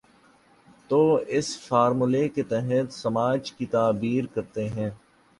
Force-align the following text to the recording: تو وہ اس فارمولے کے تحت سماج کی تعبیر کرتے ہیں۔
تو 0.87 0.99
وہ 0.99 1.19
اس 1.27 1.47
فارمولے 1.59 2.27
کے 2.29 2.43
تحت 2.43 2.93
سماج 2.93 3.51
کی 3.51 3.65
تعبیر 3.65 4.25
کرتے 4.33 4.67
ہیں۔ 4.69 4.89